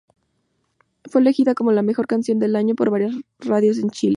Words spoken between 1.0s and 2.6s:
Fue elegida como la mejor canción del